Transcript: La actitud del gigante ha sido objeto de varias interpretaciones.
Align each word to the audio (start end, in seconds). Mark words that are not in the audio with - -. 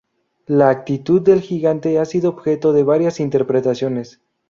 La 0.47 0.69
actitud 0.71 1.21
del 1.21 1.41
gigante 1.41 1.99
ha 1.99 2.05
sido 2.05 2.29
objeto 2.29 2.73
de 2.73 2.81
varias 2.81 3.19
interpretaciones. 3.19 4.19